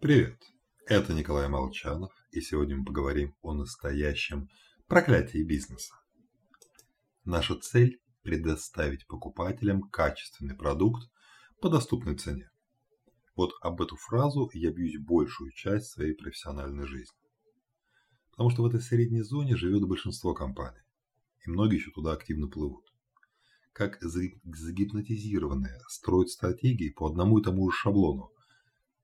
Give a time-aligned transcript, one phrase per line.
[0.00, 0.40] Привет,
[0.86, 4.48] это Николай Молчанов, и сегодня мы поговорим о настоящем
[4.86, 5.92] проклятии бизнеса.
[7.26, 11.02] Наша цель– предоставить покупателям качественный продукт
[11.60, 12.48] по доступной цене.
[13.36, 17.18] Вот об эту фразу я бьюсь большую часть своей профессиональной жизни.
[18.30, 20.80] Потому что в этой средней зоне живет большинство компаний,
[21.44, 22.86] и многие еще туда активно плывут.
[23.74, 28.32] Как загипнотизированные строят стратегии по одному и тому же шаблону,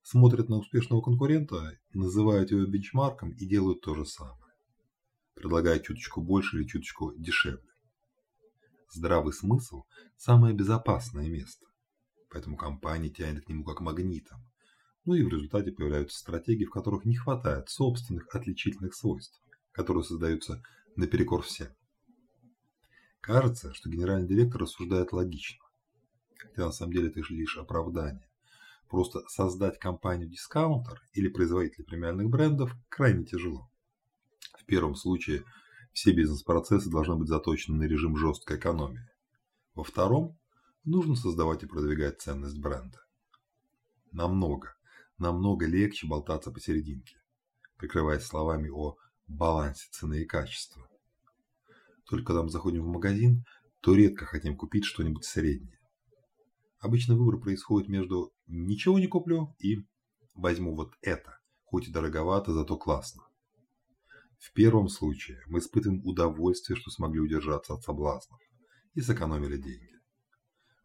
[0.06, 4.54] смотрят на успешного конкурента, называют его бенчмарком и делают то же самое,
[5.34, 7.68] предлагая чуточку больше или чуточку дешевле.
[8.88, 9.82] Здравый смысл–
[10.16, 11.66] самое безопасное место,
[12.30, 14.38] поэтому компания тянет к нему как магнитом.
[15.04, 19.42] Ну и в результате появляются стратегии, в которых не хватает собственных отличительных свойств,
[19.72, 20.62] которые создаются
[20.94, 21.74] наперекор всем.
[23.20, 25.64] Кажется, что генеральный директор рассуждает логично,
[26.36, 28.30] хотя на самом деле это лишь оправдание.
[28.88, 33.68] Просто создать компанию-дискаунтер или производителя премиальных брендов крайне тяжело.
[34.58, 35.44] В первом случае
[35.92, 39.08] все бизнес-процессы должны быть заточены на режим жесткой экономии.
[39.74, 40.38] Во втором
[40.84, 42.98] нужно создавать и продвигать ценность бренда.
[44.12, 44.74] Намного,
[45.18, 47.16] намного легче болтаться посерединке,
[47.76, 48.96] прикрываясь словами о
[49.26, 50.88] балансе цены и качества.
[52.04, 53.44] Только когда мы заходим в магазин,
[53.80, 55.75] то редко хотим купить что-нибудь среднее.
[56.86, 59.78] Обычно выбор происходит между «ничего не куплю» и
[60.34, 63.24] «возьму вот это, хоть и дороговато, зато классно».
[64.38, 68.38] В первом случае мы испытываем удовольствие, что смогли удержаться от соблазнов
[68.94, 69.98] и сэкономили деньги.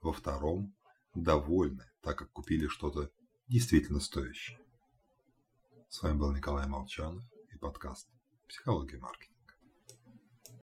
[0.01, 0.73] Во втором–
[1.13, 3.11] довольны, так как купили что-то
[3.47, 4.57] действительно стоящее.
[5.87, 8.09] С вами был Николай Молчанов и подкаст
[8.47, 9.40] «Психология маркетинга».